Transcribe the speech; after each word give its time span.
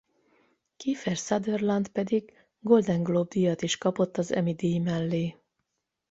Kiefer 0.79 1.15
Sutherland 1.15 1.87
pedig 1.91 2.33
Golden 2.59 3.03
Globe 3.03 3.29
díjat 3.29 3.61
is 3.61 3.77
kapott 3.77 4.17
az 4.17 4.31
Emmy-díj 4.31 4.79
mellé. 4.79 5.37